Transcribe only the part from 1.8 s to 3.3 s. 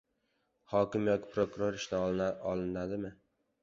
ishdan olinadimi?